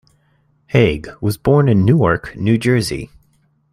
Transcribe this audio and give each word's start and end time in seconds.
Haig 0.69 1.07
was 1.21 1.37
born 1.37 1.69
in 1.69 1.85
Newark, 1.85 2.35
New 2.35 2.57
Jersey. 2.57 3.11